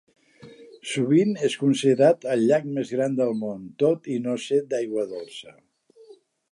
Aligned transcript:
Sovint 0.91 1.33
és 1.49 1.57
considerat 1.65 2.25
el 2.37 2.41
llac 2.47 2.65
més 2.79 2.95
gran 2.97 3.21
del 3.21 3.37
món, 3.45 3.69
tot 3.85 4.13
i 4.17 4.21
no 4.27 4.39
ser 4.47 4.63
d'aigua 4.73 5.09
dolça. 5.17 5.57